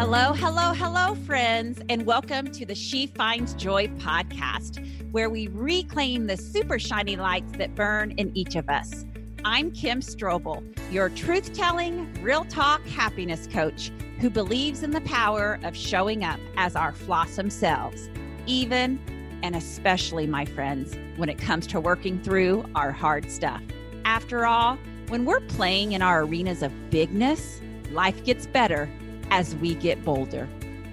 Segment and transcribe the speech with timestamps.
[0.00, 6.26] Hello, hello, hello, friends, and welcome to the She Finds Joy podcast, where we reclaim
[6.26, 9.04] the super shiny lights that burn in each of us.
[9.44, 15.60] I'm Kim Strobel, your truth telling, real talk happiness coach who believes in the power
[15.64, 18.08] of showing up as our flossom selves,
[18.46, 18.98] even
[19.42, 23.60] and especially, my friends, when it comes to working through our hard stuff.
[24.06, 27.60] After all, when we're playing in our arenas of bigness,
[27.92, 28.88] life gets better
[29.30, 30.48] as we get bolder.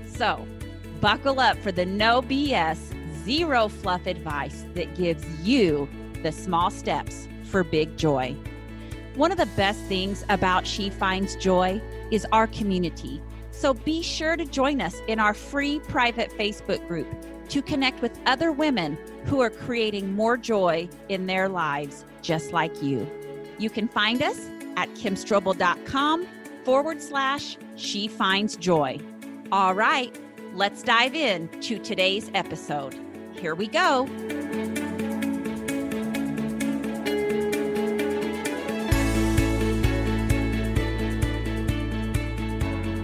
[0.08, 0.48] So,
[1.02, 2.78] buckle up for the no BS,
[3.24, 5.88] zero fluff advice that gives you
[6.24, 8.36] the small steps for big joy.
[9.16, 13.22] One of the best things about She Finds Joy is our community.
[13.52, 17.08] So be sure to join us in our free private Facebook group
[17.50, 22.84] to connect with other women who are creating more joy in their lives just like
[22.84, 23.10] you.
[23.58, 26.28] You can find us at kimstrobel.com
[26.64, 29.00] forward slash she finds joy.
[29.52, 30.20] All right,
[30.54, 32.96] let's dive in to today's episode.
[33.40, 34.08] Here we go.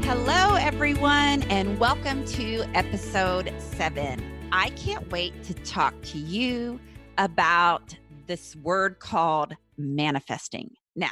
[0.04, 4.22] Hello, everyone, and welcome to episode seven.
[4.52, 6.80] I can't wait to talk to you
[7.18, 7.96] about
[8.28, 10.72] this word called manifesting.
[10.96, 11.12] Now,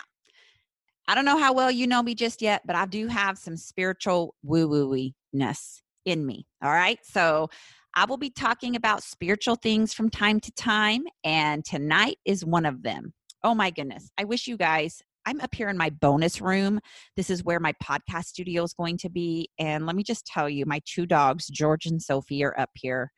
[1.12, 3.58] I don't know how well you know me just yet, but I do have some
[3.58, 6.48] spiritual woo woo ness in me.
[6.64, 7.00] All right.
[7.04, 7.50] So
[7.94, 12.66] I will be talking about spiritual things from time to time, and tonight is one
[12.66, 13.14] of them.
[13.44, 14.10] Oh my goodness.
[14.18, 15.02] I wish you guys.
[15.26, 16.80] I'm up here in my bonus room.
[17.18, 19.50] This is where my podcast studio is going to be.
[19.60, 23.12] And let me just tell you, my two dogs, George and Sophie, are up here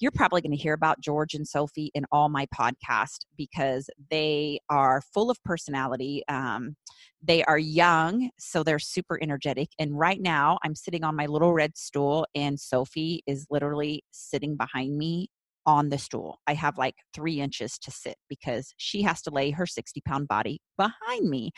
[0.00, 4.58] you're probably going to hear about George and Sophie in all my podcast because they
[4.70, 6.22] are full of personality.
[6.26, 6.74] Um,
[7.22, 9.68] they are young, so they're super energetic.
[9.78, 14.56] And right now, I'm sitting on my little red stool, and Sophie is literally sitting
[14.56, 15.28] behind me
[15.66, 16.38] on the stool.
[16.46, 20.26] I have like three inches to sit because she has to lay her 60 pound
[20.26, 21.50] body behind me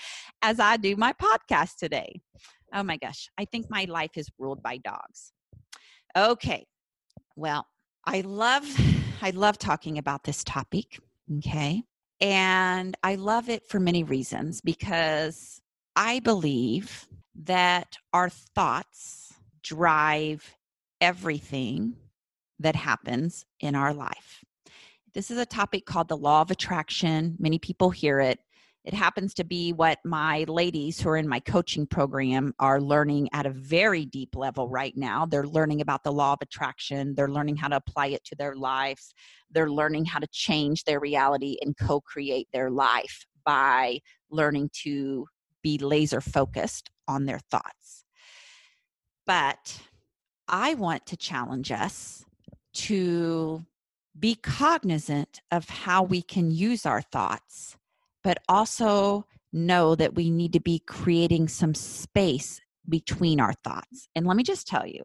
[0.42, 2.20] as I do my podcast today.
[2.74, 5.32] Oh my gosh, I think my life is ruled by dogs.
[6.16, 6.66] Okay,
[7.36, 7.66] well,
[8.04, 8.66] I love
[9.20, 10.98] I love talking about this topic,
[11.38, 11.84] okay?
[12.20, 15.60] And I love it for many reasons because
[15.94, 17.06] I believe
[17.44, 20.56] that our thoughts drive
[21.00, 21.94] everything
[22.58, 24.44] that happens in our life.
[25.14, 27.36] This is a topic called the law of attraction.
[27.38, 28.40] Many people hear it.
[28.84, 33.28] It happens to be what my ladies who are in my coaching program are learning
[33.32, 35.24] at a very deep level right now.
[35.24, 38.56] They're learning about the law of attraction, they're learning how to apply it to their
[38.56, 39.14] lives,
[39.52, 44.00] they're learning how to change their reality and co create their life by
[44.30, 45.26] learning to
[45.62, 48.04] be laser focused on their thoughts.
[49.26, 49.80] But
[50.48, 52.24] I want to challenge us
[52.74, 53.64] to
[54.18, 57.76] be cognizant of how we can use our thoughts
[58.22, 64.08] but also know that we need to be creating some space between our thoughts.
[64.16, 65.02] And let me just tell you,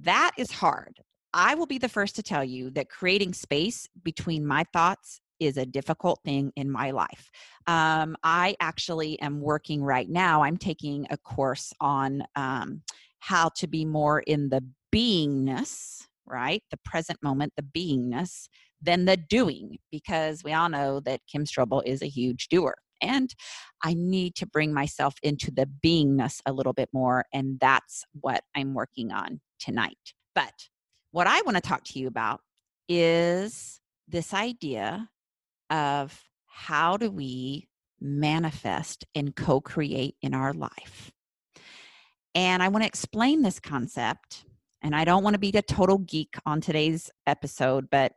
[0.00, 1.00] that is hard.
[1.32, 5.56] I will be the first to tell you that creating space between my thoughts is
[5.56, 7.30] a difficult thing in my life.
[7.66, 12.82] Um, I actually am working right now, I'm taking a course on um,
[13.18, 14.64] how to be more in the
[14.94, 16.62] beingness, right?
[16.70, 18.48] The present moment, the beingness
[18.80, 22.74] than the doing because we all know that Kim Strobel is a huge doer.
[23.00, 23.34] And
[23.82, 27.24] I need to bring myself into the beingness a little bit more.
[27.32, 30.14] And that's what I'm working on tonight.
[30.34, 30.54] But
[31.10, 32.40] what I want to talk to you about
[32.88, 35.08] is this idea
[35.70, 37.68] of how do we
[38.00, 41.12] manifest and co create in our life.
[42.34, 44.44] And I want to explain this concept.
[44.84, 48.12] And I don't want to be a total geek on today's episode, but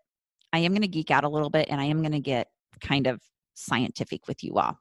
[0.51, 2.49] I am going to geek out a little bit and I am going to get
[2.81, 3.21] kind of
[3.53, 4.77] scientific with you all.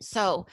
[0.00, 0.46] So,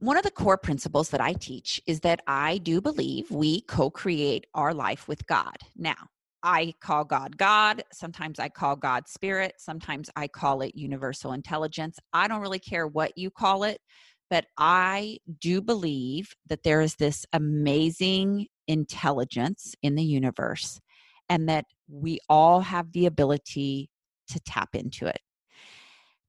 [0.00, 3.88] one of the core principles that I teach is that I do believe we co
[3.88, 5.56] create our life with God.
[5.74, 5.96] Now,
[6.42, 7.82] I call God God.
[7.90, 9.54] Sometimes I call God spirit.
[9.56, 11.98] Sometimes I call it universal intelligence.
[12.12, 13.80] I don't really care what you call it,
[14.28, 20.80] but I do believe that there is this amazing intelligence in the universe
[21.28, 23.90] and that we all have the ability
[24.28, 25.18] to tap into it.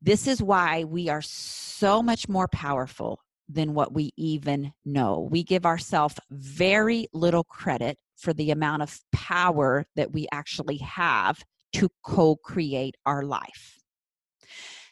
[0.01, 5.27] This is why we are so much more powerful than what we even know.
[5.29, 11.43] We give ourselves very little credit for the amount of power that we actually have
[11.73, 13.77] to co create our life.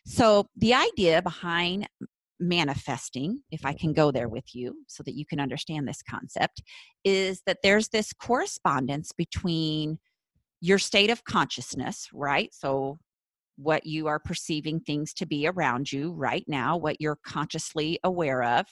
[0.06, 1.88] So, the idea behind
[2.40, 3.78] manifesting, if I mm-hmm.
[3.78, 6.62] can go there with you so that you can understand this concept,
[7.04, 10.00] is that there's this correspondence between
[10.62, 12.54] your state of consciousness, right?
[12.54, 13.00] So,
[13.58, 18.42] what you are perceiving things to be around you right now, what you're consciously aware
[18.42, 18.66] of.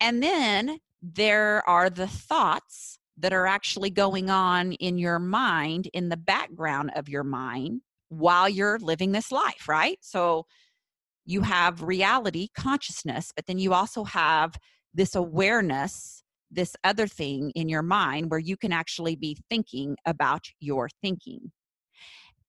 [0.00, 6.10] And then there are the thoughts that are actually going on in your mind, in
[6.10, 9.98] the background of your mind, while you're living this life, right?
[10.02, 10.44] So,
[11.24, 14.54] you have reality, consciousness, but then you also have
[14.94, 20.44] this awareness, this other thing in your mind where you can actually be thinking about
[20.60, 21.52] your thinking.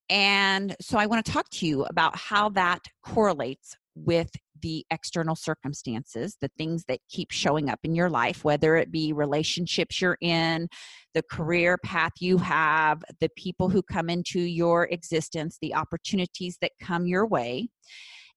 [0.09, 4.31] And so I want to talk to you about how that correlates with
[4.61, 9.13] the external circumstances, the things that keep showing up in your life, whether it be
[9.13, 10.67] relationships you're in,
[11.13, 16.71] the career path you have, the people who come into your existence, the opportunities that
[16.81, 17.67] come your way.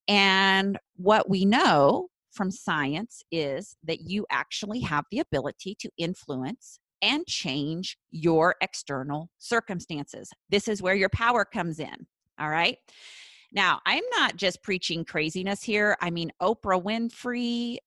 [0.08, 6.78] And what we know from science is that you actually have the ability to influence
[7.02, 10.30] and change your external circumstances.
[10.50, 12.06] This is where your power comes in.
[12.38, 12.76] All right.
[13.52, 15.96] Now, I'm not just preaching craziness here.
[16.00, 17.78] I mean, Oprah Winfrey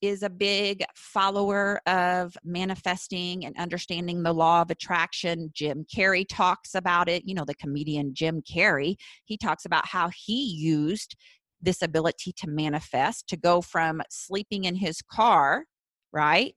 [0.00, 5.50] is a big follower of manifesting and understanding the law of attraction.
[5.52, 7.24] Jim Carrey talks about it.
[7.26, 11.16] You know, the comedian Jim Carrey, he talks about how he used
[11.60, 15.64] this ability to manifest, to go from sleeping in his car,
[16.12, 16.54] right,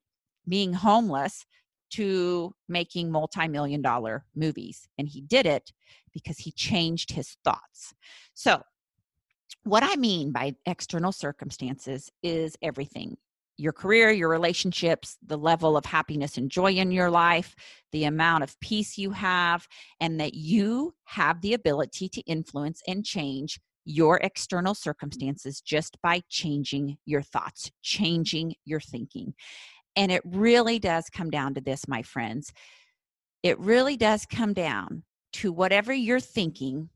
[0.47, 1.45] being homeless,
[1.91, 4.87] to making multi million dollar movies.
[4.97, 5.71] And he did it
[6.13, 7.93] because he changed his thoughts.
[8.33, 8.61] So,
[9.63, 13.17] what I mean by external circumstances is everything
[13.57, 17.55] your career, your relationships, the level of happiness and joy in your life,
[17.91, 19.67] the amount of peace you have,
[19.99, 26.21] and that you have the ability to influence and change your external circumstances just by
[26.29, 29.33] changing your thoughts, changing your thinking.
[29.95, 32.53] And it really does come down to this, my friends.
[33.43, 36.89] It really does come down to whatever you're thinking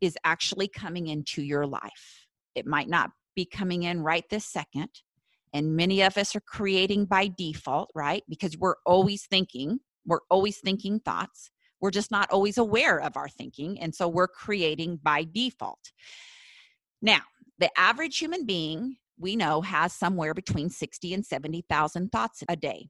[0.00, 2.26] is actually coming into your life.
[2.54, 4.88] It might not be coming in right this second.
[5.52, 8.22] And many of us are creating by default, right?
[8.28, 11.50] Because we're always thinking, we're always thinking thoughts.
[11.86, 13.80] We're just not always aware of our thinking.
[13.80, 15.92] And so we're creating by default.
[17.00, 17.20] Now,
[17.60, 22.88] the average human being we know has somewhere between 60 and 70,000 thoughts a day.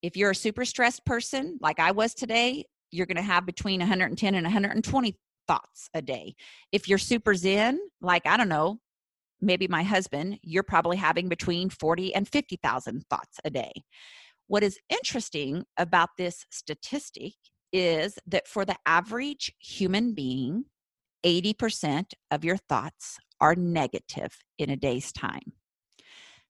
[0.00, 3.80] If you're a super stressed person like I was today, you're going to have between
[3.80, 6.36] 110 and 120 thoughts a day.
[6.70, 8.78] If you're super zen, like I don't know,
[9.40, 13.72] maybe my husband, you're probably having between 40 and 50,000 thoughts a day.
[14.46, 17.32] What is interesting about this statistic
[17.72, 20.64] is that for the average human being,
[21.24, 25.52] 80% of your thoughts are negative in a day's time.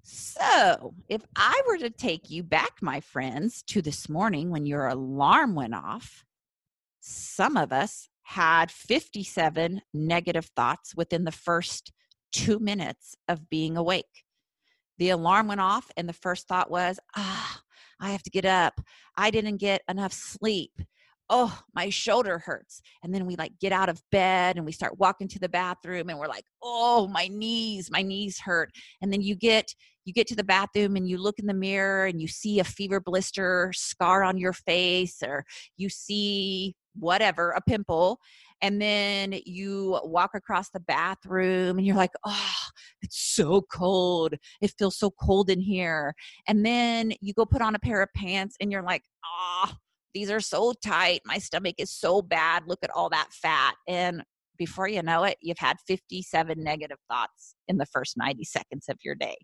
[0.02, 4.86] So, if I were to take you back, my friends, to this morning when your
[4.86, 6.24] alarm went off,
[7.00, 11.92] some of us had 57 negative thoughts within the first
[12.30, 14.24] two minutes of being awake.
[14.98, 17.60] The alarm went off, and the first thought was, ah,
[18.00, 18.80] I have to get up.
[19.16, 20.72] I didn't get enough sleep
[21.28, 24.98] oh my shoulder hurts and then we like get out of bed and we start
[24.98, 28.70] walking to the bathroom and we're like oh my knees my knees hurt
[29.02, 29.74] and then you get
[30.04, 32.64] you get to the bathroom and you look in the mirror and you see a
[32.64, 35.44] fever blister scar on your face or
[35.76, 38.18] you see whatever a pimple
[38.62, 42.54] and then you walk across the bathroom and you're like oh
[43.02, 44.34] it's so cold.
[44.60, 46.14] It feels so cold in here
[46.48, 49.72] and then you go put on a pair of pants and you're like oh
[50.16, 51.20] these are so tight.
[51.26, 52.62] My stomach is so bad.
[52.66, 53.74] Look at all that fat.
[53.86, 54.22] And
[54.56, 58.96] before you know it, you've had 57 negative thoughts in the first 90 seconds of
[59.04, 59.36] your day.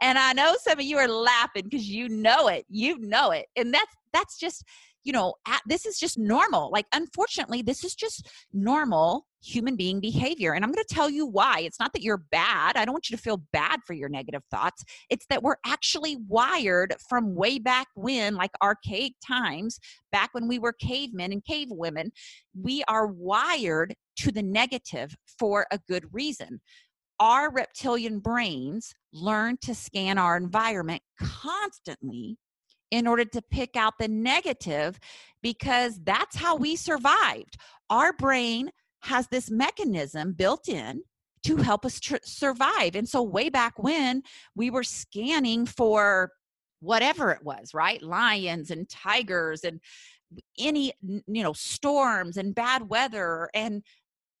[0.00, 2.64] And I know some of you are laughing because you know it.
[2.68, 3.46] You know it.
[3.56, 4.62] And that's that's just
[5.04, 6.70] you know, at, this is just normal.
[6.70, 10.52] Like, unfortunately, this is just normal human being behavior.
[10.52, 11.60] And I'm going to tell you why.
[11.60, 12.76] It's not that you're bad.
[12.76, 14.84] I don't want you to feel bad for your negative thoughts.
[15.10, 19.80] It's that we're actually wired from way back when, like archaic times,
[20.12, 22.12] back when we were cavemen and cave women.
[22.54, 26.60] We are wired to the negative for a good reason
[27.20, 32.36] our reptilian brains learn to scan our environment constantly
[32.92, 35.00] in order to pick out the negative
[35.42, 37.56] because that's how we survived.
[37.90, 38.70] Our brain
[39.00, 41.02] has this mechanism built in
[41.44, 42.94] to help us tr- survive.
[42.94, 44.22] And so, way back when
[44.54, 46.30] we were scanning for
[46.80, 48.00] whatever it was, right?
[48.02, 49.80] Lions and tigers and
[50.58, 53.82] any, you know, storms and bad weather and,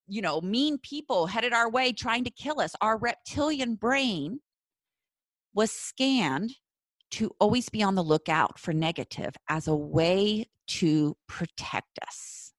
[0.06, 2.76] you know, mean people headed our way trying to kill us.
[2.80, 4.40] Our reptilian brain
[5.54, 6.52] was scanned
[7.12, 12.52] to always be on the lookout for negative as a way to protect us.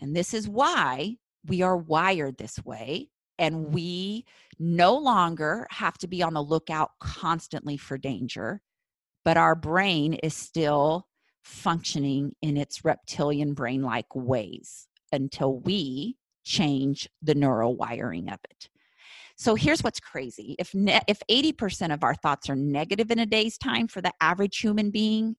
[0.00, 1.16] And this is why
[1.46, 3.10] we are wired this way.
[3.38, 4.26] And we
[4.60, 8.62] no longer have to be on the lookout constantly for danger,
[9.24, 11.08] but our brain is still
[11.42, 18.68] functioning in its reptilian brain like ways until we change the neural wiring of it.
[19.36, 20.54] So here's what's crazy.
[20.58, 24.12] If ne- if 80% of our thoughts are negative in a day's time for the
[24.20, 25.36] average human being,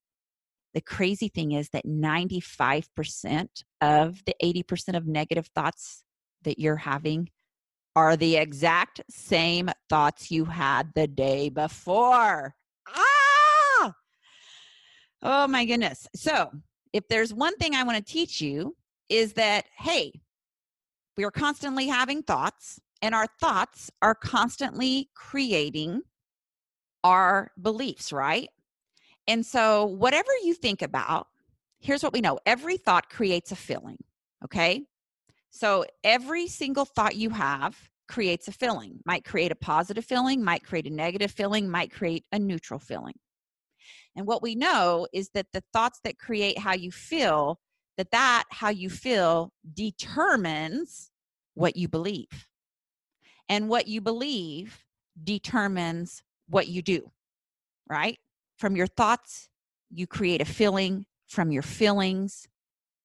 [0.74, 3.48] the crazy thing is that 95%
[3.80, 6.04] of the 80% of negative thoughts
[6.44, 7.30] that you're having
[7.96, 12.56] are the exact same thoughts you had the day before.
[12.90, 13.94] Ah!
[15.22, 16.08] Oh my goodness.
[16.14, 16.52] So,
[16.92, 18.76] if there's one thing I want to teach you
[19.08, 20.22] is that hey,
[21.16, 26.02] we are constantly having thoughts and our thoughts are constantly creating
[27.04, 28.50] our beliefs, right?
[29.28, 31.28] And so, whatever you think about,
[31.80, 33.98] here's what we know every thought creates a feeling,
[34.44, 34.86] okay?
[35.52, 40.64] So, every single thought you have creates a feeling, might create a positive feeling, might
[40.64, 43.16] create a negative feeling, might create a neutral feeling.
[44.16, 47.60] And what we know is that the thoughts that create how you feel,
[47.98, 51.12] that that how you feel determines
[51.54, 52.48] what you believe.
[53.50, 54.84] And what you believe
[55.24, 57.12] determines what you do,
[57.90, 58.18] right?
[58.58, 59.50] From your thoughts,
[59.90, 61.06] you create a feeling.
[61.28, 62.48] From your feelings,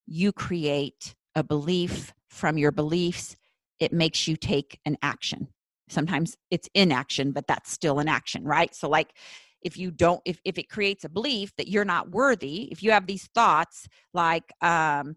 [0.07, 2.13] you create a belief.
[2.29, 3.37] From your beliefs,
[3.79, 5.49] it makes you take an action.
[5.89, 8.75] Sometimes it's inaction, but that's still an action, right?
[8.75, 9.15] So, like,
[9.63, 12.91] if you don't if, if it creates a belief that you're not worthy if you
[12.93, 15.17] have these thoughts like um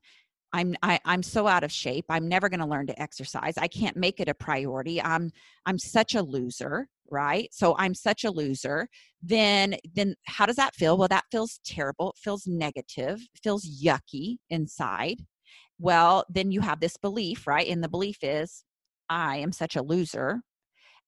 [0.54, 2.06] I'm I, am i am so out of shape.
[2.10, 3.56] I'm never going to learn to exercise.
[3.58, 5.02] I can't make it a priority.
[5.02, 5.32] I'm
[5.66, 7.50] I'm such a loser, right?
[7.52, 8.88] So I'm such a loser.
[9.22, 10.98] Then then how does that feel?
[10.98, 12.12] Well, that feels terrible.
[12.12, 13.20] It feels negative.
[13.34, 15.18] It feels yucky inside.
[15.80, 17.68] Well, then you have this belief, right?
[17.68, 18.64] And the belief is
[19.10, 20.42] I am such a loser.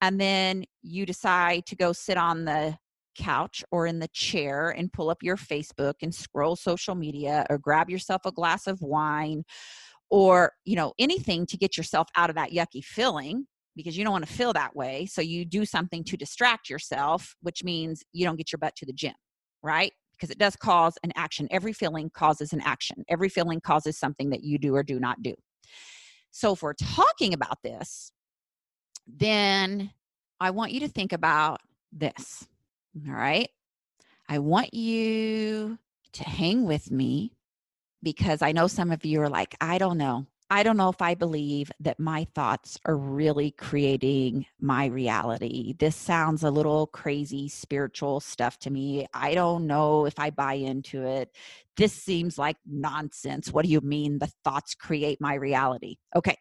[0.02, 2.78] And then you decide to go sit on the
[3.16, 7.58] couch or in the chair and pull up your Facebook and scroll social media or
[7.58, 9.44] grab yourself a glass of wine
[10.10, 14.14] or, you know, anything to get yourself out of that yucky feeling because you don't
[14.14, 15.06] want to feel that way.
[15.06, 18.86] So you do something to distract yourself, which means you don't get your butt to
[18.86, 19.16] the gym,
[19.64, 19.92] right?
[20.14, 21.48] Because it does cause an action.
[21.52, 23.04] Every feeling causes an action.
[23.10, 25.34] Every feeling causes something that you do or do not do.
[26.32, 28.12] So if we're talking about this,
[29.08, 29.92] then
[30.40, 31.60] I want you to think about
[31.92, 32.48] this.
[32.96, 33.50] All right.
[34.30, 35.78] I want you
[36.14, 37.34] to hang with me
[38.02, 40.28] because I know some of you are like, I don't know.
[40.50, 45.74] I don't know if I believe that my thoughts are really creating my reality.
[45.78, 49.08] This sounds a little crazy spiritual stuff to me.
[49.14, 51.36] I don't know if I buy into it.
[51.76, 53.52] This seems like nonsense.
[53.52, 55.98] What do you mean the thoughts create my reality?
[56.16, 56.38] Okay.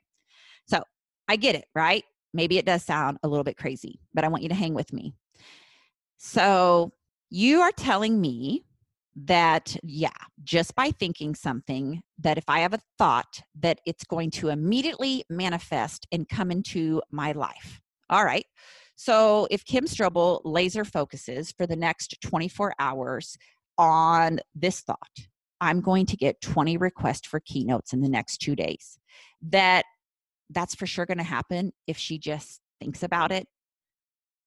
[0.67, 0.85] So
[1.27, 2.05] I get it, right?
[2.35, 4.93] Maybe it does sound a little bit crazy, but I want you to hang with
[4.93, 5.15] me.
[6.17, 6.93] So
[7.31, 8.65] you are telling me
[9.17, 10.11] that, yeah,
[10.43, 15.25] just by thinking something, that if I have a thought, that it's going to immediately
[15.31, 17.81] manifest and come into my life.
[18.11, 18.47] All right.
[18.97, 23.37] So if Kim Strobel laser focuses for the next 24 hours
[23.79, 24.99] on this thought,
[25.61, 28.99] I'm going to get 20 requests for keynotes in the next two days.
[29.43, 29.85] That
[30.51, 33.47] that's for sure going to happen if she just thinks about it.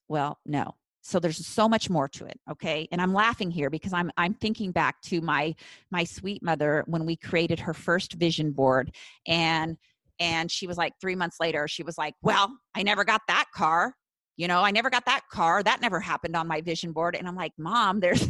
[0.08, 0.76] Well, no,
[1.08, 2.88] so there's so much more to it okay?
[2.92, 5.56] And i'm laughing here because i'm i'm thinking back to my
[5.90, 8.94] my sweet mother when we created her first vision board
[9.26, 9.78] and
[10.20, 13.46] and she was like 3 months later she was like well i never got that
[13.54, 13.96] car
[14.36, 17.16] you know i never got that car that never happened on my vision board.
[17.16, 18.28] And i'm like mom there's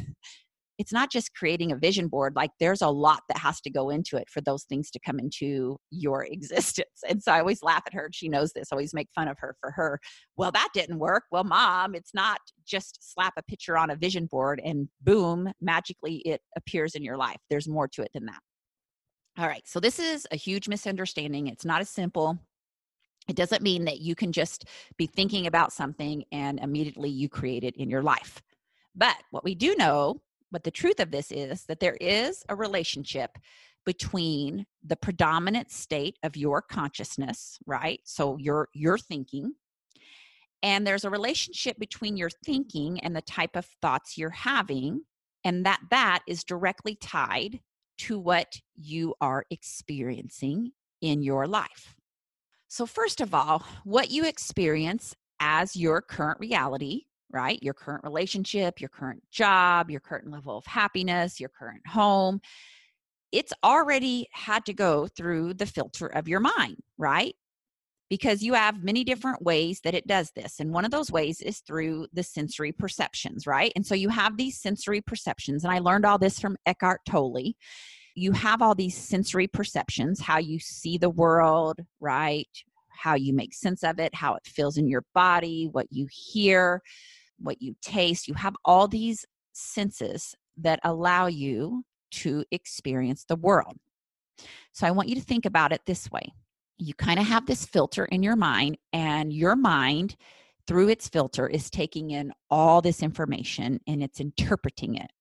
[0.77, 3.89] it's not just creating a vision board like there's a lot that has to go
[3.89, 7.83] into it for those things to come into your existence and so i always laugh
[7.85, 9.99] at her she knows this I always make fun of her for her
[10.35, 11.23] well that didn't work.
[11.31, 16.17] Well mom it's not just slap a picture on a vision board and boom magically
[16.25, 17.37] it appears in your life.
[17.49, 18.39] There's more to it than that.
[19.37, 22.37] All right so this is a huge misunderstanding it's not as simple.
[23.27, 24.65] It doesn't mean that you can just
[24.97, 28.41] be thinking about something and immediately you create it in your life.
[28.95, 32.55] But what we do know but the truth of this is that there is a
[32.55, 33.37] relationship
[33.85, 37.99] between the predominant state of your consciousness, right?
[38.03, 39.53] So your your thinking
[40.63, 45.01] and there's a relationship between your thinking and the type of thoughts you're having
[45.43, 47.59] and that that is directly tied
[47.99, 51.95] to what you are experiencing in your life.
[52.67, 57.61] So first of all, what you experience as your current reality right?
[57.61, 62.39] Your current relationship, your current job, your current level of happiness, your current home.
[63.31, 67.35] It's already had to go through the filter of your mind, right?
[68.09, 70.61] Because you have many different ways that it does this.
[70.61, 73.73] And one of those ways is through the sensory perceptions, right?
[73.75, 75.65] And so you have these sensory perceptions.
[75.65, 77.53] And I learned all this from Eckhart Tolle.
[78.15, 82.47] You have all these sensory perceptions, how you see the world, right?
[82.97, 86.81] How you make sense of it, how it feels in your body, what you hear,
[87.39, 88.27] what you taste.
[88.27, 93.77] You have all these senses that allow you to experience the world.
[94.71, 96.31] So I want you to think about it this way
[96.77, 100.15] you kind of have this filter in your mind, and your mind,
[100.67, 105.11] through its filter, is taking in all this information and it's interpreting it.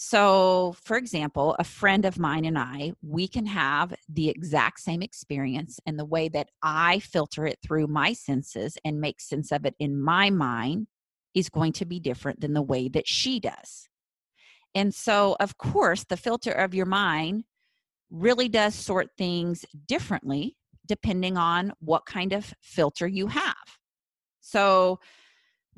[0.00, 5.02] So, for example, a friend of mine and I, we can have the exact same
[5.02, 9.66] experience, and the way that I filter it through my senses and make sense of
[9.66, 10.86] it in my mind
[11.34, 13.88] is going to be different than the way that she does.
[14.72, 17.42] And so, of course, the filter of your mind
[18.08, 23.56] really does sort things differently depending on what kind of filter you have.
[24.40, 25.00] So,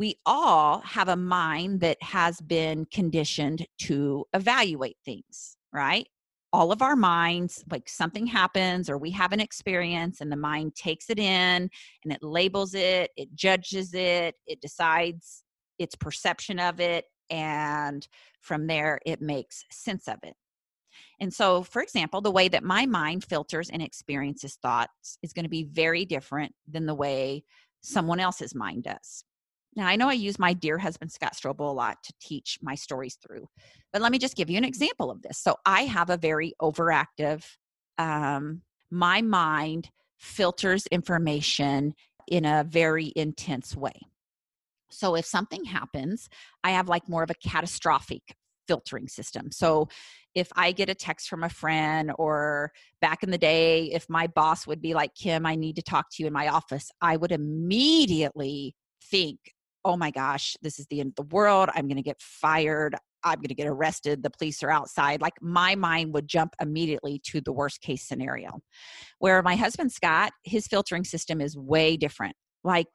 [0.00, 6.08] we all have a mind that has been conditioned to evaluate things, right?
[6.54, 10.74] All of our minds, like something happens or we have an experience, and the mind
[10.74, 11.68] takes it in
[12.02, 15.44] and it labels it, it judges it, it decides
[15.78, 18.08] its perception of it, and
[18.40, 20.34] from there it makes sense of it.
[21.20, 25.44] And so, for example, the way that my mind filters and experiences thoughts is going
[25.44, 27.44] to be very different than the way
[27.82, 29.24] someone else's mind does.
[29.76, 32.74] Now, I know I use my dear husband, Scott Strobel, a lot to teach my
[32.74, 33.46] stories through,
[33.92, 35.38] but let me just give you an example of this.
[35.38, 37.44] So, I have a very overactive,
[37.98, 41.94] um, my mind filters information
[42.26, 44.00] in a very intense way.
[44.90, 46.28] So if something happens,
[46.64, 48.22] I have like more of a catastrophic
[48.66, 49.50] filtering system.
[49.50, 49.88] So
[50.34, 54.26] if I get a text from a friend or back in the day, if my
[54.28, 57.16] boss would be like, Kim, I need to talk to you in my office, I
[57.16, 59.38] would immediately think,
[59.84, 61.68] oh my gosh, this is the end of the world.
[61.74, 62.94] I'm going to get fired.
[63.24, 64.22] I'm going to get arrested.
[64.22, 65.20] The police are outside.
[65.20, 68.60] Like my mind would jump immediately to the worst case scenario.
[69.18, 72.36] Where my husband, Scott, his filtering system is way different.
[72.64, 72.86] Like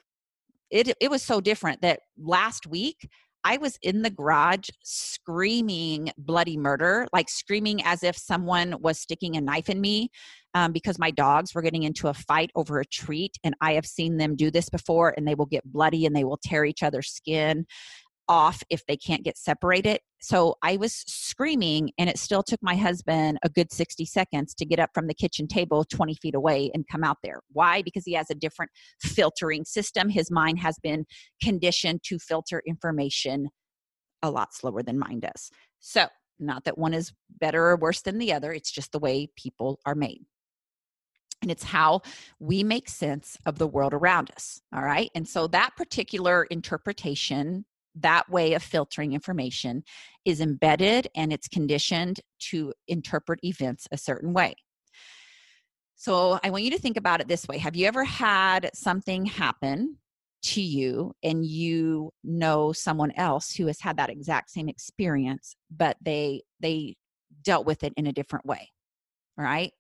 [0.72, 3.08] it it was so different that last week
[3.48, 9.38] I was in the garage screaming bloody murder, like screaming as if someone was sticking
[9.38, 10.10] a knife in me
[10.56, 13.38] um, because my dogs were getting into a fight over a treat.
[13.44, 16.24] And I have seen them do this before, and they will get bloody and they
[16.24, 17.66] will tear each other's skin
[18.28, 20.00] off if they can't get separated.
[20.20, 24.66] So I was screaming, and it still took my husband a good 60 seconds to
[24.66, 27.42] get up from the kitchen table 20 feet away and come out there.
[27.52, 27.84] Why?
[27.84, 28.72] Because he has a different
[29.04, 30.10] filtering system.
[30.10, 31.06] His mind has been
[31.44, 33.50] conditioned to filter information
[34.24, 35.52] a lot slower than mine does.
[35.80, 36.08] So,
[36.40, 39.80] not that one is better or worse than the other, it's just the way people
[39.86, 40.26] are made.
[41.46, 42.02] And it's how
[42.40, 44.62] we make sense of the world around us.
[44.74, 45.12] All right.
[45.14, 47.66] And so that particular interpretation
[47.98, 49.84] that way of filtering information
[50.26, 54.56] is embedded and it's conditioned to interpret events a certain way.
[55.96, 59.26] So I want you to think about it this way Have you ever had something
[59.26, 60.00] happen
[60.46, 65.96] to you and you know someone else who has had that exact same experience, but
[66.02, 66.96] they, they,
[67.44, 68.72] dealt with it in a different way
[69.38, 69.72] right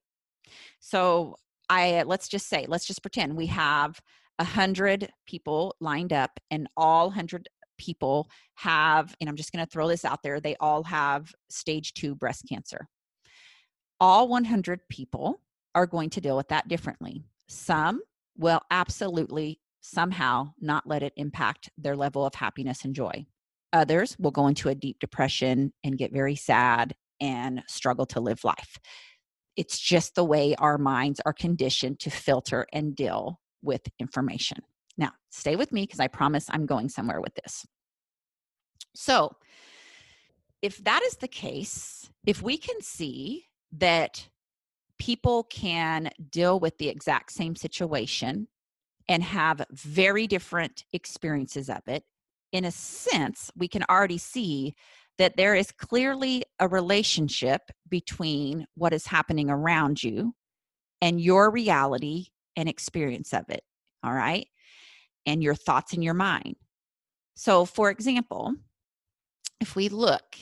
[0.79, 1.35] so
[1.69, 4.01] i let's just say let's just pretend we have
[4.39, 7.47] a hundred people lined up and all hundred
[7.77, 11.93] people have, and I'm just going to throw this out there, they all have stage
[11.93, 12.87] two breast cancer.
[13.99, 15.41] All 100 people
[15.73, 17.23] are going to deal with that differently.
[17.47, 18.01] Some
[18.37, 23.25] will absolutely somehow not let it impact their level of happiness and joy.
[23.71, 28.43] Others will go into a deep depression and get very sad and struggle to live
[28.43, 28.77] life.
[29.57, 34.57] It's just the way our minds are conditioned to filter and deal with information.
[34.97, 37.65] Now, stay with me because I promise I'm going somewhere with this.
[38.95, 39.31] So,
[40.61, 44.27] if that is the case, if we can see that
[44.97, 48.47] people can deal with the exact same situation
[49.07, 52.03] and have very different experiences of it,
[52.51, 54.75] in a sense, we can already see
[55.17, 60.33] that there is clearly a relationship between what is happening around you
[61.01, 63.63] and your reality and experience of it.
[64.03, 64.47] All right
[65.25, 66.55] and your thoughts in your mind.
[67.35, 68.53] So, for example,
[69.59, 70.37] if we look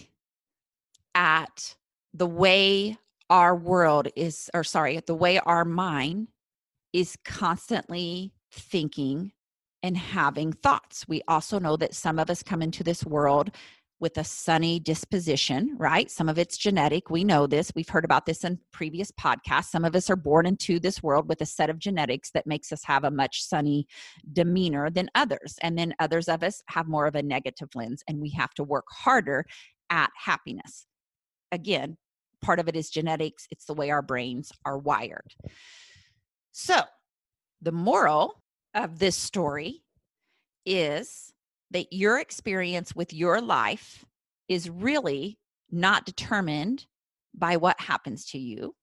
[1.16, 1.76] at
[2.14, 2.98] the way
[3.30, 6.28] our world is, or sorry, the way our mind
[6.92, 9.32] is constantly thinking
[9.82, 11.08] and having thoughts.
[11.08, 13.52] We also know that some of us come into this world
[14.04, 16.12] with a sunny disposition, right?
[16.12, 17.10] Some of it's genetic.
[17.10, 17.72] We know this.
[17.74, 19.70] We've heard about this in previous podcasts.
[19.70, 22.74] Some of us are born into this world with a set of genetics that makes
[22.74, 23.88] us have a much sunny
[24.34, 25.56] demeanor than others.
[25.62, 28.64] And then others of us have more of a negative lens, and we have to
[28.66, 29.46] work harder
[29.90, 30.86] at happiness.
[31.54, 31.96] Again,
[32.42, 35.34] part of it is genetics, it's the way our brains are wired.
[36.52, 36.82] So,
[37.62, 38.44] the moral
[38.76, 39.86] of this story
[40.66, 41.33] is
[41.74, 44.06] that your experience with your life
[44.48, 45.38] is really
[45.72, 46.86] not determined
[47.36, 48.76] by what happens to you,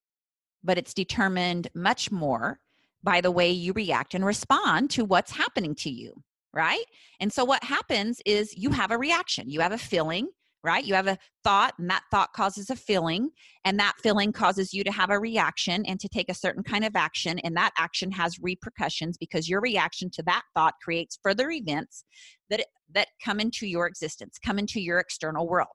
[0.63, 2.59] but it's determined much more
[3.03, 6.13] by the way you react and respond to what's happening to you,
[6.53, 6.85] right?
[7.21, 10.29] And so what happens is you have a reaction, you have a feeling,
[10.63, 10.85] right?
[10.85, 13.31] You have a thought, and that thought causes a feeling,
[13.65, 16.85] and that feeling causes you to have a reaction and to take a certain kind
[16.85, 21.51] of action, and that action has repercussions because your reaction to that thought creates further
[21.51, 22.05] events
[22.51, 25.69] that that come into your existence, come into your external world.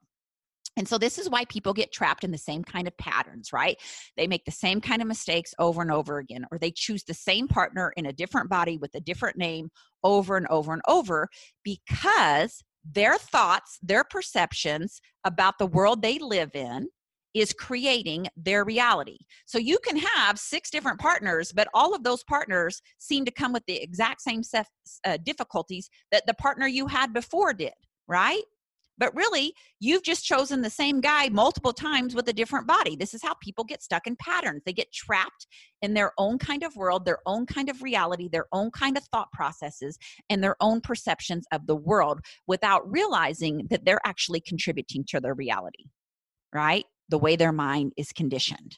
[0.78, 3.78] And so, this is why people get trapped in the same kind of patterns, right?
[4.18, 7.14] They make the same kind of mistakes over and over again, or they choose the
[7.14, 9.70] same partner in a different body with a different name
[10.04, 11.30] over and over and over
[11.64, 16.88] because their thoughts, their perceptions about the world they live in
[17.34, 19.18] is creating their reality.
[19.46, 23.52] So you can have six different partners, but all of those partners seem to come
[23.52, 27.74] with the exact same uh, difficulties that the partner you had before did,
[28.08, 28.44] right?
[28.98, 32.96] But really, you've just chosen the same guy multiple times with a different body.
[32.96, 34.64] This is how people get stuck in patterns.
[34.66, 35.48] They get trapped
[35.82, 39.04] in their own kind of world, their own kind of reality, their own kind of
[39.06, 39.98] thought processes,
[40.30, 45.34] and their own perceptions of the world without realizing that they're actually contributing to their
[45.34, 45.86] reality,
[46.54, 46.86] right?
[47.10, 48.78] The way their mind is conditioned.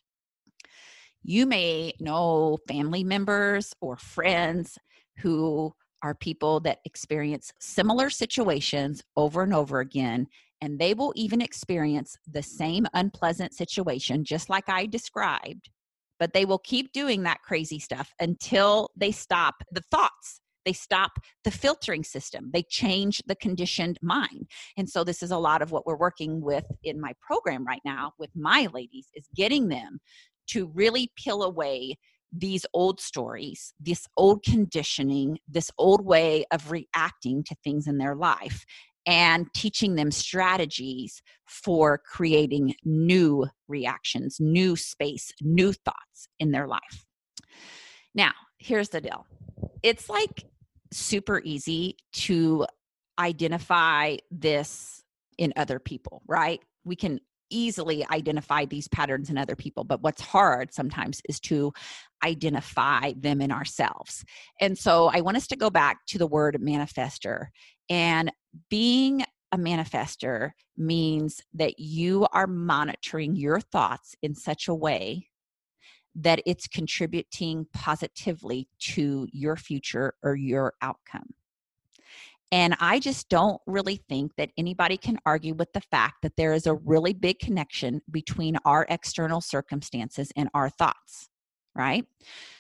[1.24, 4.78] You may know family members or friends
[5.20, 5.74] who
[6.08, 10.26] are people that experience similar situations over and over again,
[10.62, 15.70] and they will even experience the same unpleasant situation, just like I described,
[16.18, 20.40] but they will keep doing that crazy stuff until they stop the thoughts.
[20.66, 21.12] They stop
[21.44, 22.52] the filtering system.
[22.54, 24.50] They change the conditioned mind.
[24.78, 27.82] And so, this is a lot of what we're working with in my program right
[27.86, 30.00] now with my ladies is getting them
[30.48, 31.96] to really peel away
[32.32, 38.16] these old stories, this old conditioning, this old way of reacting to things in their
[38.16, 38.66] life,
[39.06, 47.06] and teaching them strategies for creating new reactions, new space, new thoughts in their life.
[48.14, 49.26] Now, here's the deal
[49.82, 50.46] it's like
[50.92, 52.66] super easy to
[53.20, 55.04] identify this
[55.38, 56.60] in other people, right?
[56.84, 61.72] We can easily identify these patterns in other people but what's hard sometimes is to
[62.24, 64.26] identify them in ourselves.
[64.60, 67.48] And so i want us to go back to the word manifester
[67.90, 68.32] and
[68.70, 75.28] being a manifester means that you are monitoring your thoughts in such a way
[76.16, 81.30] that it's contributing positively to your future or your outcome
[82.52, 86.54] and I just don't really think that anybody can argue with the fact that there
[86.54, 91.30] is a really big connection between our external circumstances and our thoughts,
[91.76, 92.06] right?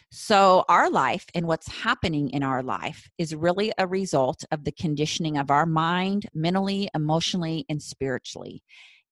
[0.09, 4.71] So, our life and what's happening in our life is really a result of the
[4.71, 8.63] conditioning of our mind, mentally, emotionally, and spiritually.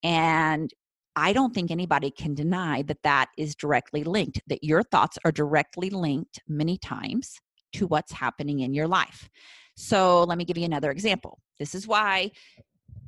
[0.03, 0.71] And
[1.17, 5.31] I don't think anybody can deny that that is directly linked, that your thoughts are
[5.31, 7.39] directly linked many times
[7.73, 9.29] to what's happening in your life.
[9.75, 11.39] So let me give you another example.
[11.59, 12.31] This is why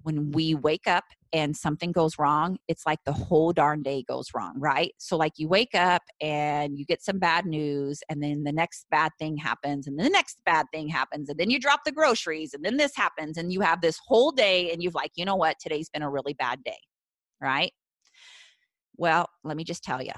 [0.03, 1.03] when we wake up
[1.33, 4.93] and something goes wrong, it's like the whole darn day goes wrong, right?
[4.97, 8.85] So, like, you wake up and you get some bad news, and then the next
[8.89, 11.91] bad thing happens, and then the next bad thing happens, and then you drop the
[11.91, 15.25] groceries, and then this happens, and you have this whole day, and you've like, you
[15.25, 16.79] know what, today's been a really bad day,
[17.41, 17.73] right?
[18.95, 20.13] Well, let me just tell you,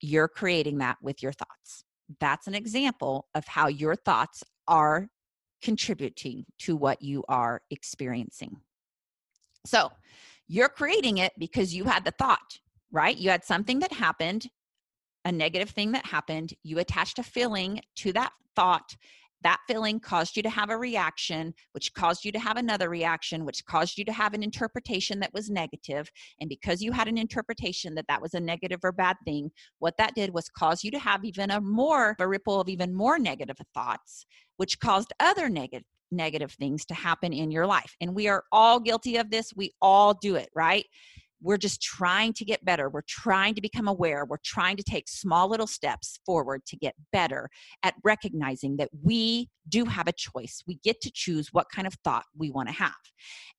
[0.00, 1.84] you're creating that with your thoughts.
[2.20, 5.08] That's an example of how your thoughts are
[5.62, 8.60] contributing to what you are experiencing.
[9.66, 9.90] So
[10.48, 12.58] you're creating it because you had the thought,
[12.90, 13.16] right?
[13.16, 14.48] You had something that happened,
[15.24, 16.54] a negative thing that happened.
[16.62, 18.96] You attached a feeling to that thought,
[19.42, 23.44] that feeling caused you to have a reaction, which caused you to have another reaction,
[23.44, 26.10] which caused you to have an interpretation that was negative.
[26.40, 29.96] And because you had an interpretation that that was a negative or bad thing, what
[29.98, 33.18] that did was cause you to have even a more, a ripple of even more
[33.18, 34.26] negative thoughts,
[34.56, 37.94] which caused other negative negative things to happen in your life.
[38.00, 39.52] And we are all guilty of this.
[39.54, 40.84] We all do it, right?
[41.42, 42.88] We're just trying to get better.
[42.88, 44.24] We're trying to become aware.
[44.24, 47.48] We're trying to take small little steps forward to get better
[47.82, 50.62] at recognizing that we do have a choice.
[50.66, 52.92] We get to choose what kind of thought we want to have.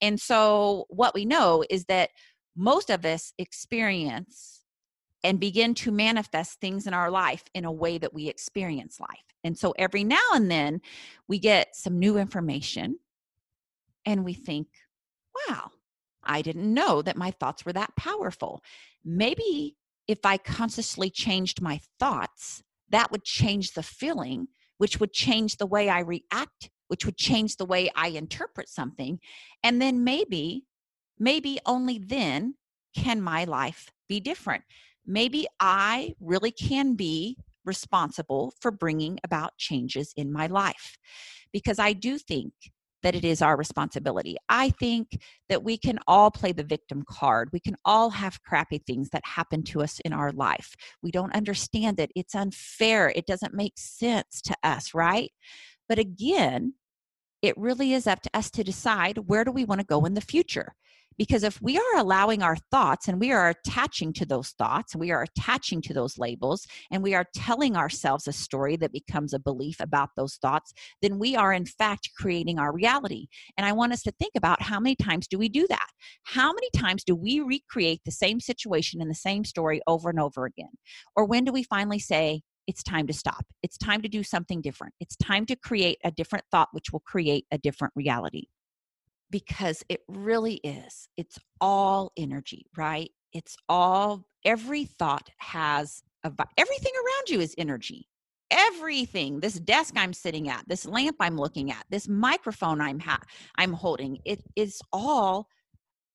[0.02, 2.12] And so, what we know is that
[2.56, 4.62] most of us experience
[5.24, 9.10] and begin to manifest things in our life in a way that we experience life.
[9.44, 10.82] And so, every now and then,
[11.28, 13.00] we get some new information
[14.06, 14.68] and we think,
[15.48, 15.72] wow
[16.24, 18.62] I didn't know that my thoughts were that powerful.
[19.04, 19.76] Maybe
[20.08, 25.66] if I consciously changed my thoughts, that would change the feeling, which would change the
[25.66, 29.20] way I react, which would change the way I interpret something.
[29.64, 30.66] And then maybe,
[31.18, 32.56] maybe only then
[32.96, 34.64] can my life be different.
[35.06, 40.98] Maybe I really can be responsible for bringing about changes in my life.
[41.54, 42.54] Because I do think
[43.04, 44.38] that it is our responsibility.
[44.50, 47.50] I think that we can all play the victim card.
[47.52, 50.76] We can all have crappy things that happen to us in our life.
[51.02, 52.12] We don't understand it.
[52.16, 53.12] It's unfair.
[53.16, 55.32] It doesn't make sense to us, right?
[55.90, 56.74] But again,
[57.42, 60.14] it really is up to us to decide where do we want to go in
[60.14, 60.74] the future
[61.22, 65.12] because if we are allowing our thoughts and we are attaching to those thoughts, we
[65.12, 69.38] are attaching to those labels, and we are telling ourselves a story that becomes a
[69.38, 73.28] belief about those thoughts, then we are in fact creating our reality.
[73.56, 75.90] And I want us to think about how many times do we do that?
[76.24, 80.20] How many times do we recreate the same situation and the same story over and
[80.20, 80.72] over again?
[81.16, 83.46] Or when do we finally say, it's time to stop.
[83.62, 84.96] It's time to do something different.
[85.00, 88.48] It's time to create a different thought, which will create a different reality
[89.32, 91.08] because it really is.
[91.18, 93.10] It's all energy, right?
[93.34, 98.08] It's all, every thought has a, everything around you is energy.
[98.52, 103.22] Everything, this desk I'm sitting at, this lamp I'm looking at, this microphone I'm ha-
[103.58, 105.48] I'm holding, it is all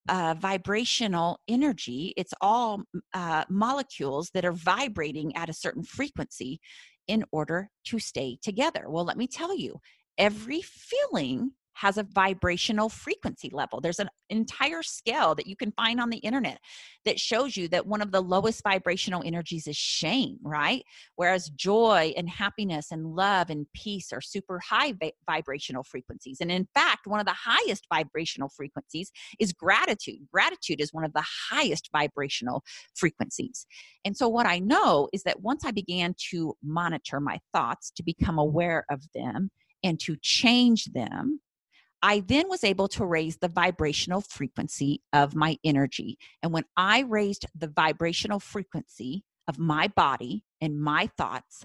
[0.09, 2.13] uh, vibrational energy.
[2.17, 2.83] It's all
[3.15, 6.61] uh, molecules that are vibrating at a certain frequency
[7.09, 8.85] in order to stay together.
[8.89, 9.81] Well, let me tell you,
[10.19, 13.83] every feeling has a vibrational frequency level.
[13.83, 16.59] There's an entire scale that you can find on the internet
[17.05, 20.83] that shows you that one of the lowest vibrational energies is shame, right?
[21.17, 26.39] Whereas joy and happiness and love and peace are super high va- vibrational frequencies.
[26.41, 30.21] And in fact, one of the highest vibrational frequencies is gratitude.
[30.33, 33.67] Gratitude is one of the highest vibrational frequencies.
[34.07, 38.03] And so, what I know is that once I began to monitor my thoughts, to
[38.03, 39.51] become aware of them,
[39.85, 41.41] and to change them,
[42.03, 46.19] I then was able to raise the vibrational frequency of my energy.
[46.43, 51.65] And when I raised the vibrational frequency of my body and my thoughts,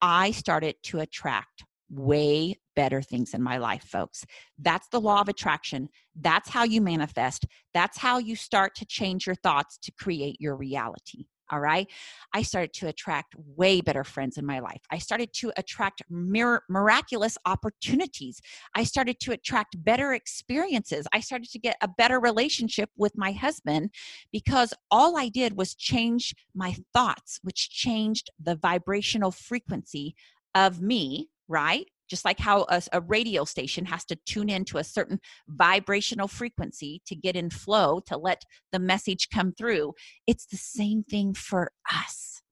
[0.00, 4.24] I started to attract way better things in my life, folks.
[4.58, 5.88] That's the law of attraction.
[6.18, 7.46] That's how you manifest.
[7.74, 11.26] That's how you start to change your thoughts to create your reality.
[11.52, 11.86] All right.
[12.32, 14.80] I started to attract way better friends in my life.
[14.90, 18.40] I started to attract mir- miraculous opportunities.
[18.74, 21.06] I started to attract better experiences.
[21.12, 23.90] I started to get a better relationship with my husband
[24.32, 30.14] because all I did was change my thoughts, which changed the vibrational frequency
[30.54, 31.86] of me, right?
[32.08, 36.28] Just like how a, a, radio station has to tune in to a certain vibrational
[36.28, 39.92] frequency to get in flow to let the message come through
[40.26, 42.42] it's the same thing for us.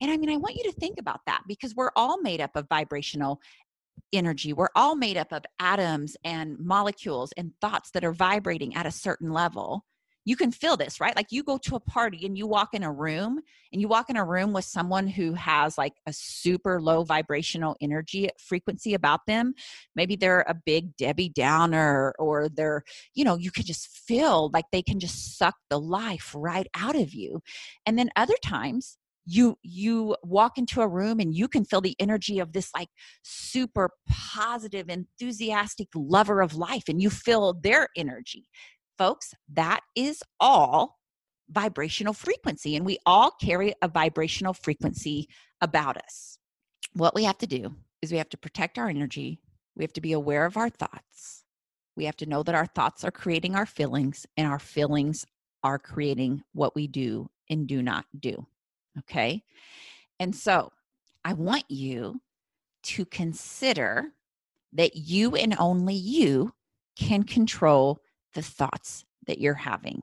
[0.00, 2.56] And i mean i want you to think about that because we're all made up
[2.56, 3.40] of vibrational
[4.12, 4.52] energy.
[4.52, 8.90] We're all made up of atoms and molecules and thoughts that are vibrating at a
[8.90, 9.84] certain level
[10.24, 11.14] you can feel this, right?
[11.14, 13.40] Like you go to a party and you walk in a room
[13.72, 17.76] and you walk in a room with someone who has like a super low vibrational
[17.80, 19.54] energy frequency about them.
[19.94, 22.82] Maybe they're a big Debbie Downer or they're,
[23.14, 26.96] you know, you can just feel like they can just suck the life right out
[26.96, 27.40] of you.
[27.84, 31.96] And then other times, you you walk into a room and you can feel the
[31.98, 32.88] energy of this like
[33.22, 38.46] super positive enthusiastic lover of life and you feel their energy
[38.98, 40.98] folks, that is all
[41.50, 45.28] vibrational frequency, and we all carry a vibrational frequency
[45.60, 46.38] about us.
[46.94, 49.40] What we have to do is we have to protect our energy,
[49.76, 51.44] we have to be aware of our thoughts.
[51.96, 55.26] We have to know that our thoughts are creating our feelings, and our feelings
[55.62, 58.46] are creating what we do and do not do.
[58.98, 59.42] Okay.
[60.20, 60.70] And so
[61.24, 62.20] I want you
[62.84, 64.12] to consider
[64.72, 66.52] that you and only you
[66.96, 68.00] can control
[68.34, 70.02] the thoughts that you're having.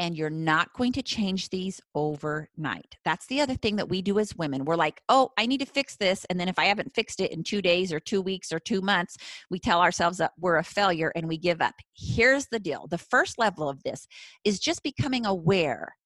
[0.00, 2.96] and you're not going to change these overnight.
[3.04, 4.64] That's the other thing that we do as women.
[4.64, 6.24] We're like, oh, I need to fix this.
[6.30, 8.80] And then if I haven't fixed it in two days or two weeks or two
[8.80, 9.16] months,
[9.50, 11.74] we tell ourselves that we're a failure and we give up.
[11.96, 14.06] Here's the deal the first level of this
[14.44, 15.96] is just becoming aware,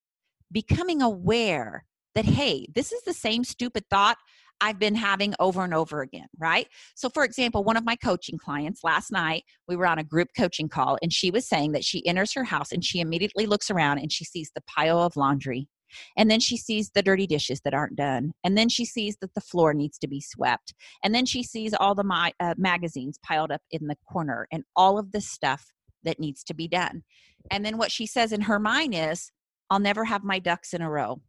[0.50, 4.16] becoming aware that, hey, this is the same stupid thought
[4.62, 6.68] I've been having over and over again, right?
[6.94, 10.29] So, for example, one of my coaching clients last night, we were on a group
[10.38, 13.72] coaching call, and she was saying that she enters her house and she immediately looks
[13.72, 15.66] around and she sees the pile of laundry.
[16.16, 18.33] And then she sees the dirty dishes that aren't done.
[18.44, 20.75] And then she sees that the floor needs to be swept.
[21.03, 24.62] And then she sees all the my, uh, magazines piled up in the corner and
[24.77, 25.72] all of the stuff
[26.05, 27.03] that needs to be done.
[27.51, 29.33] And then what she says in her mind is,
[29.70, 31.20] I'll never have my ducks in a row.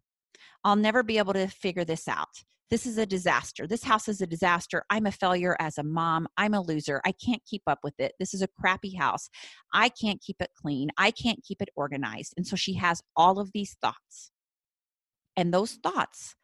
[0.64, 2.44] I'll never be able to figure this out.
[2.70, 3.68] This is a disaster.
[3.68, 4.84] This house is a disaster.
[4.90, 6.28] I'm a failure as a mom.
[6.38, 7.02] I'm a loser.
[7.06, 8.14] I can't keep up with it.
[8.20, 9.30] This is a crappy house.
[9.74, 10.90] I can't keep it clean.
[10.98, 12.34] I can't keep it organized.
[12.36, 14.32] And so she has all of these thoughts.
[15.36, 16.36] And those thoughts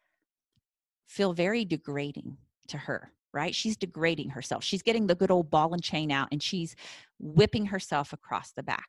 [1.06, 2.36] feel very degrading
[2.68, 3.54] to her, right?
[3.54, 4.62] She's degrading herself.
[4.62, 6.76] She's getting the good old ball and chain out and she's
[7.18, 8.88] whipping herself across the back.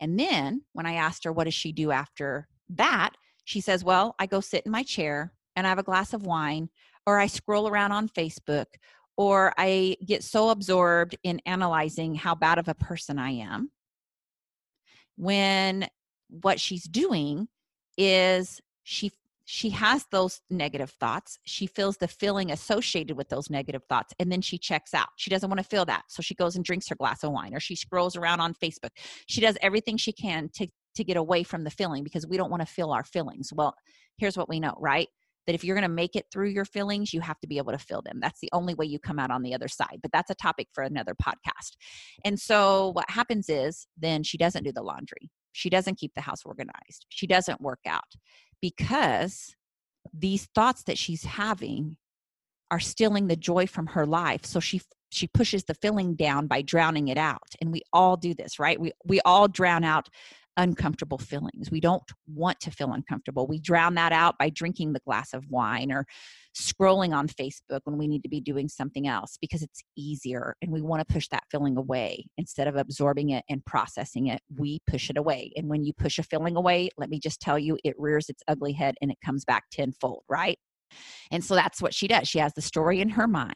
[0.00, 3.10] And then when I asked her, what does she do after that?
[3.44, 6.26] She says, Well, I go sit in my chair and I have a glass of
[6.26, 6.68] wine,
[7.06, 8.66] or I scroll around on Facebook,
[9.16, 13.70] or I get so absorbed in analyzing how bad of a person I am.
[15.16, 15.88] When
[16.28, 17.48] what she's doing
[17.96, 19.12] is she
[19.46, 21.38] she has those negative thoughts.
[21.44, 25.08] She feels the feeling associated with those negative thoughts, and then she checks out.
[25.16, 26.04] She doesn't want to feel that.
[26.08, 28.90] So she goes and drinks her glass of wine, or she scrolls around on Facebook.
[29.26, 32.50] She does everything she can to, to get away from the feeling because we don't
[32.50, 33.50] want to feel our feelings.
[33.54, 33.74] Well,
[34.16, 35.08] here's what we know, right?
[35.46, 37.72] That if you're going to make it through your feelings, you have to be able
[37.72, 38.18] to feel them.
[38.20, 39.98] That's the only way you come out on the other side.
[40.02, 41.76] But that's a topic for another podcast.
[42.24, 45.30] And so what happens is then she doesn't do the laundry.
[45.52, 47.06] She doesn't keep the house organized.
[47.08, 48.02] She doesn't work out
[48.60, 49.54] because
[50.12, 51.96] these thoughts that she's having
[52.70, 54.44] are stealing the joy from her life.
[54.44, 54.80] So she
[55.10, 57.54] she pushes the feeling down by drowning it out.
[57.60, 58.80] And we all do this, right?
[58.80, 60.08] We we all drown out
[60.56, 61.70] uncomfortable feelings.
[61.70, 63.46] We don't want to feel uncomfortable.
[63.46, 66.06] We drown that out by drinking the glass of wine or
[66.56, 70.70] scrolling on Facebook when we need to be doing something else because it's easier and
[70.70, 74.40] we want to push that feeling away instead of absorbing it and processing it.
[74.56, 75.52] We push it away.
[75.56, 78.42] And when you push a feeling away, let me just tell you, it rears its
[78.46, 80.58] ugly head and it comes back tenfold, right?
[81.30, 82.28] And so that's what she does.
[82.28, 83.54] She has the story in her mind.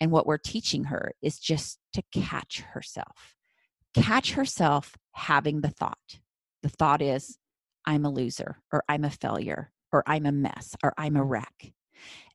[0.00, 3.34] And what we're teaching her is just to catch herself
[3.94, 6.18] catch herself having the thought.
[6.62, 7.38] The thought is,
[7.86, 11.28] I'm a loser, or I'm a failure, or I'm a mess, or I'm a mm-hmm.
[11.28, 11.72] wreck.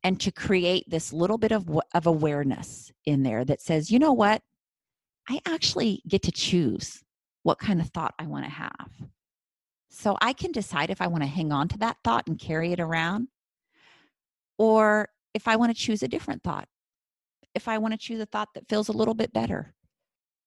[0.03, 4.13] And to create this little bit of, of awareness in there that says, you know
[4.13, 4.41] what?
[5.27, 7.03] I actually get to choose
[7.43, 8.89] what kind of thought I want to have.
[9.89, 12.71] So I can decide if I want to hang on to that thought and carry
[12.71, 13.27] it around,
[14.57, 16.67] or if I want to choose a different thought,
[17.53, 19.73] if I want to choose a thought that feels a little bit better,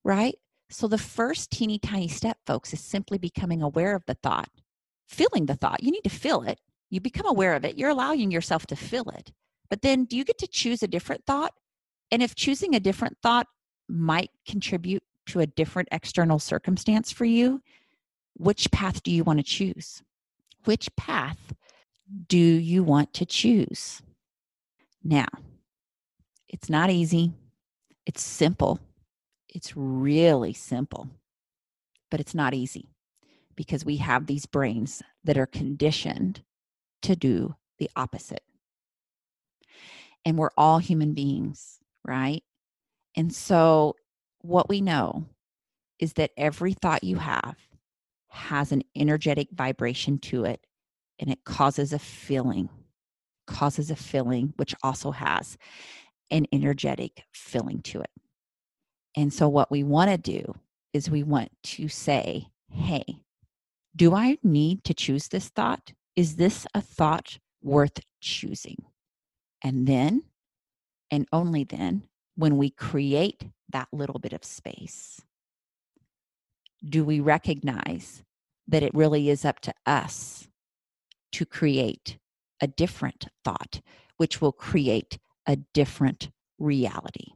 [0.04, 0.36] right?
[0.72, 4.48] So, the first teeny tiny step, folks, is simply becoming aware of the thought,
[5.06, 5.82] feeling the thought.
[5.82, 6.58] You need to feel it.
[6.88, 7.76] You become aware of it.
[7.76, 9.32] You're allowing yourself to feel it.
[9.68, 11.52] But then, do you get to choose a different thought?
[12.10, 13.48] And if choosing a different thought
[13.86, 17.60] might contribute to a different external circumstance for you,
[18.38, 20.02] which path do you want to choose?
[20.64, 21.52] Which path
[22.28, 24.00] do you want to choose?
[25.04, 25.28] Now,
[26.48, 27.32] it's not easy,
[28.06, 28.80] it's simple
[29.52, 31.08] it's really simple,
[32.10, 32.88] but it's not easy
[33.54, 36.42] because we have these brains that are conditioned
[37.02, 38.42] to do the opposite.
[40.24, 42.42] And we're all human beings, right?
[43.16, 43.96] And so,
[44.40, 45.26] what we know
[45.98, 47.56] is that every thought you have
[48.28, 50.66] has an energetic vibration to it,
[51.18, 52.68] and it causes a feeling,
[53.46, 55.58] causes a feeling, which also has
[56.30, 58.10] an energetic feeling to it.
[59.16, 60.54] And so, what we want to do
[60.92, 63.04] is we want to say, hey,
[63.94, 65.92] do I need to choose this thought?
[66.16, 68.84] Is this a thought worth choosing?
[69.62, 70.22] And then,
[71.10, 72.04] and only then,
[72.36, 75.20] when we create that little bit of space,
[76.88, 78.22] do we recognize
[78.66, 80.48] that it really is up to us
[81.32, 82.18] to create
[82.60, 83.80] a different thought,
[84.16, 87.32] which will create a different reality?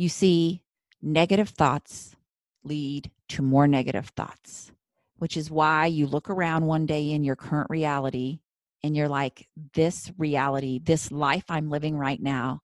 [0.00, 0.62] You see,
[1.02, 2.16] negative thoughts
[2.64, 4.72] lead to more negative thoughts,
[5.18, 8.40] which is why you look around one day in your current reality
[8.82, 12.62] and you're like, this reality, this life I'm living right now,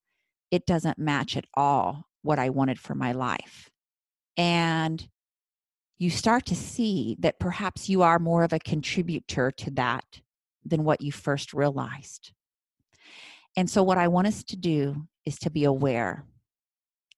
[0.50, 3.68] it doesn't match at all what I wanted for my life.
[4.38, 5.06] And
[5.98, 10.22] you start to see that perhaps you are more of a contributor to that
[10.64, 12.32] than what you first realized.
[13.58, 16.24] And so, what I want us to do is to be aware,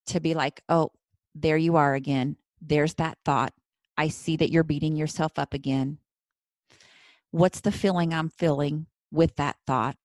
[0.09, 0.91] to be like, oh,
[1.35, 2.37] there you are again.
[2.61, 3.53] There's that thought.
[3.97, 5.99] I see that you're beating yourself up again.
[7.31, 9.97] What's the feeling I'm feeling with that thought?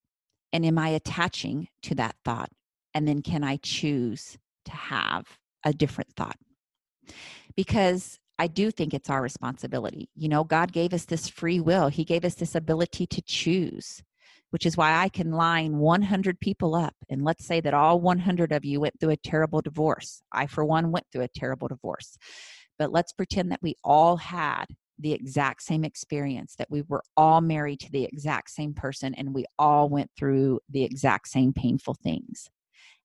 [0.51, 2.49] And am I attaching to that thought?
[2.93, 6.37] And then can I choose to have a different thought?
[7.55, 10.09] Because I do think it's our responsibility.
[10.15, 14.03] You know, God gave us this free will, He gave us this ability to choose,
[14.53, 16.93] which is why I can line 100 people up.
[17.09, 20.21] And let's say that all 100 of you went through a terrible divorce.
[20.31, 22.19] I, for one, went through a terrible divorce.
[22.77, 24.65] But let's pretend that we all had
[24.99, 29.33] the exact same experience, that we were all married to the exact same person, and
[29.33, 32.47] we all went through the exact same painful things.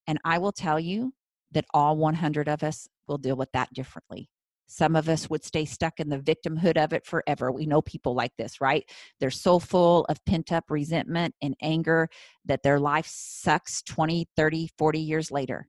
[0.07, 1.14] And I will tell you
[1.53, 4.28] that all 100 of us will deal with that differently.
[4.69, 7.51] Some of us would stay stuck in the victimhood of it forever.
[7.51, 8.89] We know people like this, right?
[9.19, 12.09] They're so full of pent up resentment and anger
[12.45, 15.66] that their life sucks 20, 30, 40 years later.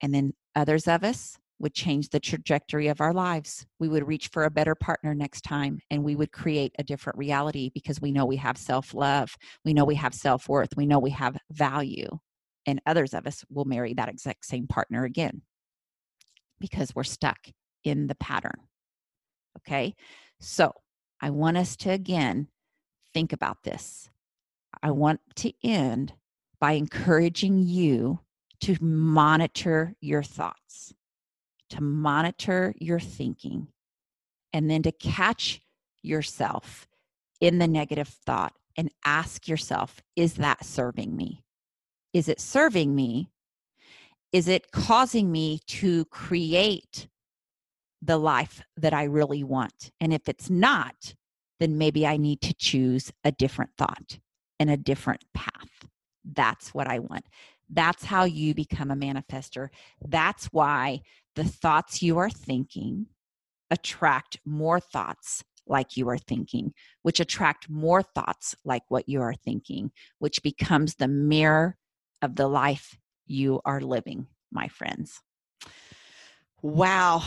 [0.00, 3.66] And then others of us would change the trajectory of our lives.
[3.80, 7.18] We would reach for a better partner next time and we would create a different
[7.18, 9.36] reality because we know we have self love.
[9.64, 10.76] We know we have self worth.
[10.76, 12.08] We know we have value.
[12.66, 15.42] And others of us will marry that exact same partner again
[16.60, 17.38] because we're stuck
[17.88, 18.60] in the pattern.
[19.58, 19.94] Okay.
[20.40, 20.72] So
[21.20, 22.48] I want us to again
[23.12, 24.10] think about this.
[24.82, 26.12] I want to end
[26.60, 28.20] by encouraging you
[28.60, 30.94] to monitor your thoughts,
[31.70, 33.68] to monitor your thinking,
[34.52, 35.60] and then to catch
[36.02, 36.86] yourself
[37.40, 41.42] in the negative thought and ask yourself, is that serving me?
[42.12, 43.30] Is it serving me?
[44.32, 47.08] Is it causing me to create
[48.02, 49.90] the life that I really want.
[50.00, 51.14] And if it's not,
[51.60, 54.18] then maybe I need to choose a different thought
[54.60, 55.88] and a different path.
[56.24, 57.26] That's what I want.
[57.70, 59.68] That's how you become a manifester.
[60.06, 61.00] That's why
[61.34, 63.06] the thoughts you are thinking
[63.70, 66.72] attract more thoughts like you are thinking,
[67.02, 71.76] which attract more thoughts like what you are thinking, which becomes the mirror
[72.22, 72.96] of the life
[73.26, 75.20] you are living, my friends.
[76.62, 77.22] Wow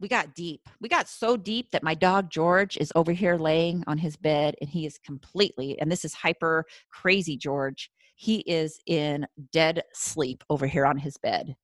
[0.00, 0.68] we got deep.
[0.80, 4.54] We got so deep that my dog George is over here laying on his bed
[4.60, 7.90] and he is completely, and this is hyper crazy George.
[8.16, 11.56] He is in dead sleep over here on his bed.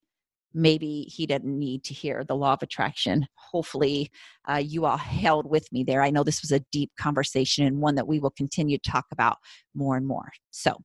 [0.53, 3.27] Maybe he didn't need to hear the law of attraction.
[3.35, 4.11] Hopefully,
[4.51, 6.03] uh, you all held with me there.
[6.03, 9.07] I know this was a deep conversation and one that we will continue to talk
[9.13, 9.37] about
[9.75, 10.33] more and more.
[10.51, 10.77] So,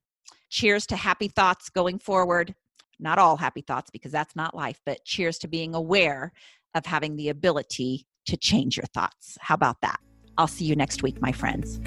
[0.50, 2.54] cheers to happy thoughts going forward
[2.98, 6.32] not all happy thoughts because that's not life, but cheers to being aware
[6.76, 9.38] of having the ability to change your thoughts.
[9.40, 9.98] How about that?
[10.38, 11.80] I'll see you next week, my friends.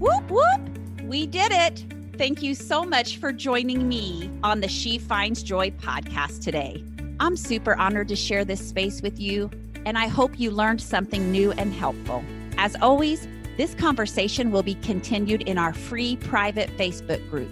[0.00, 1.02] Whoop, whoop.
[1.02, 1.84] We did it.
[2.16, 6.84] Thank you so much for joining me on the She Finds Joy podcast today.
[7.20, 9.50] I'm super honored to share this space with you,
[9.84, 12.24] and I hope you learned something new and helpful.
[12.56, 17.50] As always, this conversation will be continued in our free private Facebook group.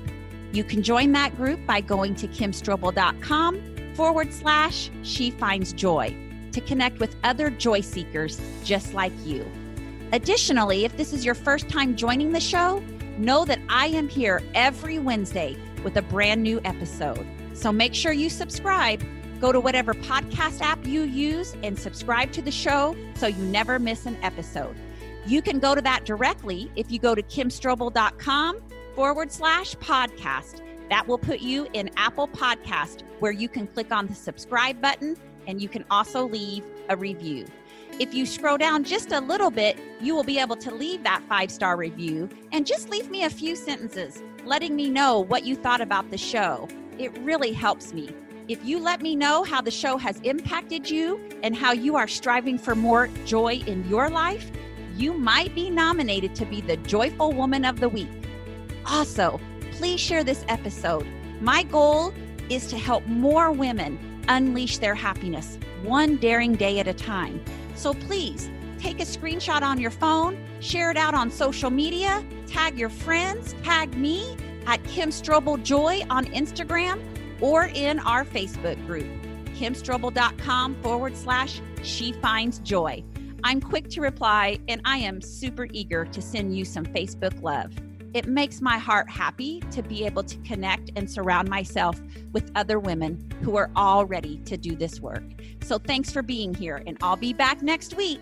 [0.52, 6.16] You can join that group by going to kimstrobel.com forward slash she finds joy
[6.52, 9.44] to connect with other joy seekers just like you.
[10.12, 12.82] Additionally, if this is your first time joining the show,
[13.18, 17.26] know that I am here every Wednesday with a brand new episode.
[17.52, 19.04] So make sure you subscribe.
[19.38, 23.78] Go to whatever podcast app you use and subscribe to the show so you never
[23.78, 24.76] miss an episode.
[25.26, 28.62] You can go to that directly if you go to kimstrobel.com
[28.96, 34.06] forward slash podcast that will put you in Apple Podcast, where you can click on
[34.06, 35.16] the subscribe button
[35.46, 37.46] and you can also leave a review.
[37.98, 41.22] If you scroll down just a little bit, you will be able to leave that
[41.28, 45.54] five star review and just leave me a few sentences letting me know what you
[45.54, 46.68] thought about the show.
[46.98, 48.14] It really helps me.
[48.48, 52.08] If you let me know how the show has impacted you and how you are
[52.08, 54.50] striving for more joy in your life,
[54.96, 58.08] you might be nominated to be the Joyful Woman of the Week.
[58.86, 59.40] Also,
[59.72, 61.06] please share this episode.
[61.40, 62.12] My goal
[62.48, 63.98] is to help more women
[64.28, 67.42] unleash their happiness one daring day at a time.
[67.74, 72.78] So please take a screenshot on your phone, share it out on social media, tag
[72.78, 77.00] your friends, tag me at Kim Strobel Joy on Instagram
[77.40, 79.06] or in our Facebook group,
[79.54, 83.02] kimstrobel.com forward slash she finds joy.
[83.42, 87.72] I'm quick to reply and I am super eager to send you some Facebook love.
[88.12, 92.00] It makes my heart happy to be able to connect and surround myself
[92.32, 95.22] with other women who are all ready to do this work.
[95.62, 98.20] So thanks for being here, and I'll be back next week.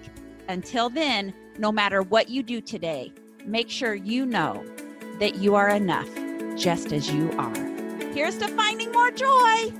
[0.49, 3.13] Until then, no matter what you do today,
[3.45, 4.65] make sure you know
[5.19, 6.09] that you are enough
[6.57, 7.55] just as you are.
[8.13, 9.73] Here's to finding more joy.